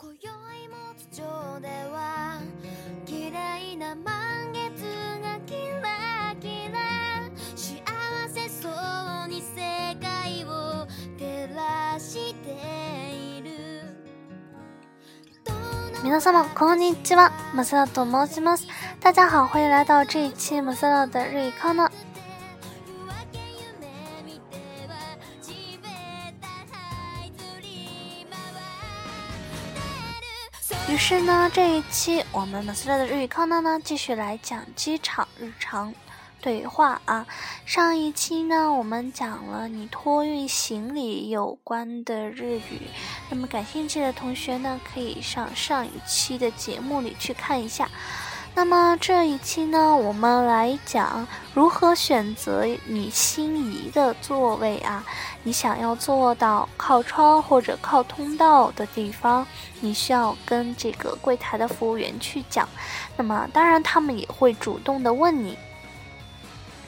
[0.00, 0.08] も
[1.64, 3.08] はう
[15.90, 18.66] に皆様こんにちはマサラと申します
[19.00, 21.72] 大家好，欢迎来到这一期 Masala 的日语课
[31.04, 35.92] 是呢，这一期我们马斯色的日语康纳呢，继续来讲机场日常
[36.40, 37.26] 对话啊。
[37.66, 42.82] 上一期呢，我们讲了你托运行李有关的日语，
[43.28, 47.90] 那么感兴趣的同学呢，可以上上一期的节目里去看一下。
[48.54, 55.02] 那么这一期呢，我们来讲如何选择你心仪的座位啊。
[55.42, 59.46] 你想要坐到靠窗或者靠通道的地方，
[59.80, 62.68] 你需要跟这个柜台的服务员去讲。
[63.16, 65.56] 那么当然，他们也会主动的问你。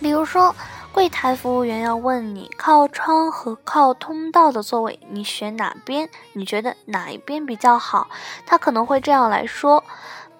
[0.01, 0.55] 比如说，
[0.93, 6.09] 柜台服务员要问你靠窗和靠通道的座位，你选哪边？
[6.35, 8.09] 你觉得哪一边比较好？
[8.45, 9.83] 他可能会这样来说。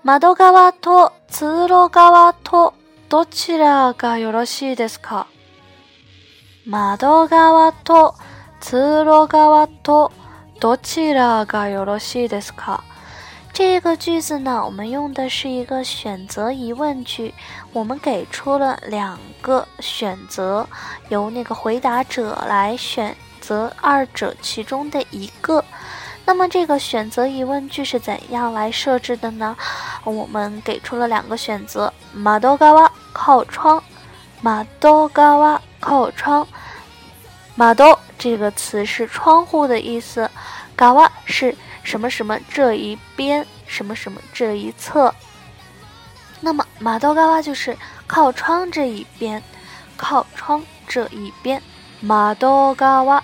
[0.05, 2.75] 窓側と通路側と
[3.09, 5.27] どちらがよろしいですか？
[6.67, 8.15] 窓側と
[8.61, 10.13] 通路側と
[10.61, 12.85] どちらがよろしいですか？
[13.55, 17.33] 这个句子呢，我们用的是一个选择疑问句，
[17.73, 20.69] 我们给出了两个选择，
[21.09, 25.65] 由那个回答者来选择二者其中的一个。
[26.27, 29.55] 那么这个选择疑问句是怎样来设置的呢？
[30.05, 33.83] 我们给出了两个选择：马多嘎瓦靠窗，
[34.41, 36.47] 马多嘎瓦靠窗。
[37.57, 40.29] 马多这个词是窗户的意思，
[40.75, 45.15] 嘎瓦是什么什么这一边，什么什么这一侧。
[46.41, 49.43] 那么马多嘎瓦就是靠窗这一边，
[49.99, 51.63] 靠窗这一边，
[52.01, 53.23] 马多嘎瓦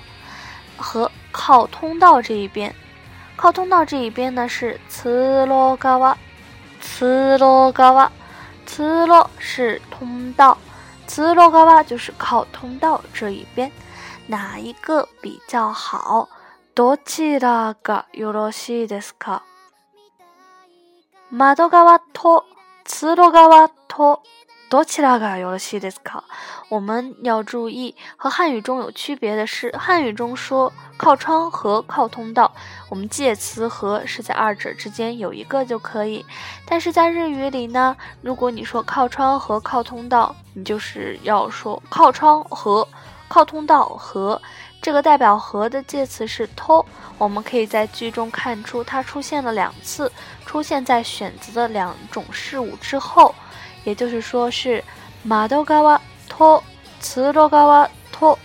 [0.76, 2.72] 和靠通道这一边。
[3.40, 6.14] 靠通道这一边呢是茨罗嘎瓦，
[6.78, 8.12] 茨罗嘎瓦，
[8.66, 10.58] 茨罗是通道，
[11.06, 13.72] 茨罗嘎瓦就是靠通道这一边，
[14.26, 16.28] 哪一个比较好？
[16.74, 19.40] どちらがよろしいですか？
[21.30, 22.44] 窓側と
[22.84, 24.20] 通路嘎と。
[24.70, 26.22] 多起来了，有了的思考。
[26.68, 32.48] 我们要注意，和汉语中有区别的是，汉语中说靠窗和靠通道，
[32.88, 36.24] 我们介词和是在二者之间有一个就可以。
[36.64, 42.86] 但是在日语里呢，如果你说靠窗和靠通道，你就是要说靠窗和
[43.26, 44.40] 靠通道和。
[44.82, 46.82] 这个代表和的介词是偷，
[47.18, 50.10] 我们可以在句中看出它出现了两次，
[50.46, 53.34] 出现在选择的两种事物之后。
[53.84, 54.82] 也就是说是
[55.22, 56.62] 马都嘎哇托，
[57.00, 58.38] 茨都嘎哇托，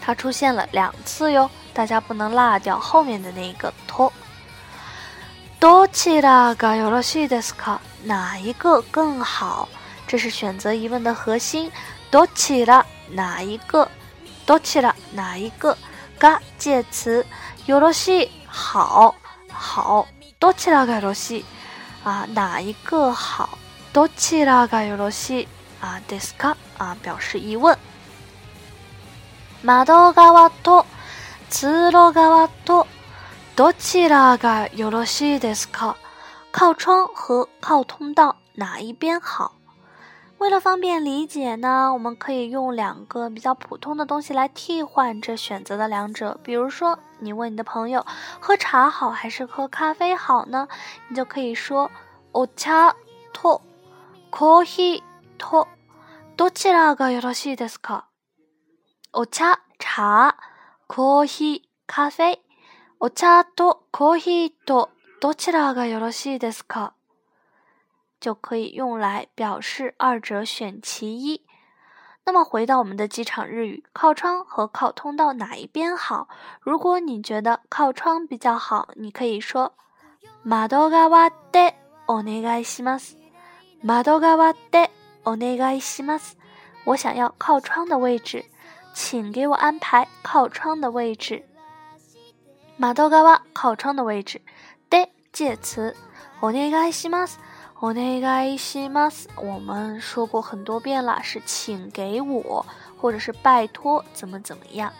[0.00, 4.12] 它出现了两次哟，大家不能落掉后面的那一个托。
[5.58, 7.78] 多起が嘎ろ罗西で斯か？
[8.04, 9.68] 哪一个更好？
[10.06, 11.70] 这是选择疑问的核心。
[12.10, 13.88] 多起ら哪一个？
[14.44, 15.76] 多起ら哪一个？
[16.18, 17.24] 嘎介词
[17.66, 19.14] 尤罗西好，
[19.52, 20.06] 好
[20.38, 21.44] 多起了嘎尤罗西
[22.04, 23.58] 啊，哪一个好？
[23.96, 25.48] どちらがよろしい
[26.06, 26.54] ですか？
[26.76, 27.78] 啊，表示疑问。
[29.62, 30.84] 窓側と
[31.48, 32.86] 通路側と
[33.56, 35.96] どちらがよろしいですか？
[36.52, 39.52] 靠窗和靠通道哪一边好？
[40.36, 46.38] 为了方便理解呢，我们可以用两个比较普通的东西来替换这选择的两者。
[46.42, 48.04] 比如说，你问你的朋友
[48.40, 50.68] 喝茶好还是喝咖啡好呢？
[51.08, 51.90] 你就可以说
[52.32, 52.94] お茶
[53.32, 53.62] と。
[54.30, 55.00] コーヒー
[55.38, 55.68] と
[56.36, 58.06] どちらがよろしいですか？
[59.12, 60.36] お茶、茶、
[60.88, 62.38] コーヒー、カフェ、
[63.00, 64.90] お茶とコーヒーと
[65.20, 66.94] どちらがよろしいですか？
[68.20, 71.42] 就可以用来表示二者选其一。
[72.24, 76.28] 那么回到我们的机场日语，靠窗和靠通道哪一边好？
[76.60, 79.74] 如果你觉得靠窗比较好，你可以说
[80.44, 81.74] 窓側で
[82.08, 83.25] お願いします。
[83.82, 84.88] 马豆嘎瓦，de，
[85.24, 86.32] お願いします。
[86.84, 88.44] 我想要靠窗的位置，
[88.94, 91.44] 请给我安排靠窗的位置。
[92.78, 94.40] 马豆嘎瓦，靠窗的位置。
[94.88, 95.94] d 介词。
[96.40, 97.36] お願いします。
[97.78, 98.20] お願
[98.50, 99.26] いします。
[99.36, 102.64] 我们说过很多遍了，是请给我，
[102.98, 104.90] 或者是拜托，怎么怎么样。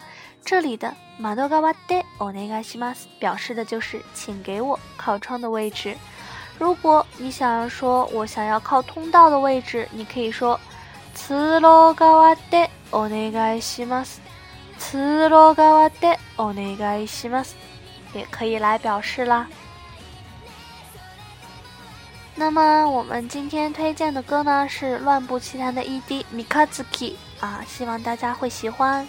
[0.44, 5.96] 这里的马豆嘎瓦，de，お願いします，表示的就是请给我靠窗的位置。
[6.58, 10.58] 如果你想要说我想要靠通道的位置，你可以说
[11.14, 14.20] “つろがわでお願いします”，
[14.80, 17.50] つろがわでお願いします，
[18.14, 19.46] 也可以来表示啦。
[22.34, 29.06] 那么我们今天推荐的歌呢是《乱步奇谭》的 ED《Mikazuki》，啊，希望大家会喜欢。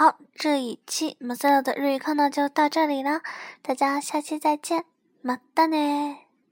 [0.00, 3.20] 好，这一期马赛拉的日语课呢就到这里了，
[3.60, 4.86] 大家下期再见，
[5.20, 6.29] 马达呢。